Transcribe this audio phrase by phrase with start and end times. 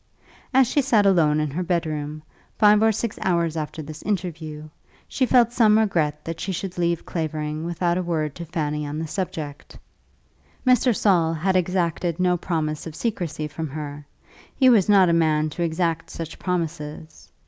[0.51, 2.23] As she sat alone in her bed room,
[2.57, 4.67] five or six hours after this interview,
[5.07, 8.97] she felt some regret that she should leave Clavering without a word to Fanny on
[8.97, 9.77] the subject.
[10.65, 10.95] Mr.
[10.97, 14.03] Saul had exacted no promise of secrecy from her;
[14.55, 17.29] he was not a man to exact such promises.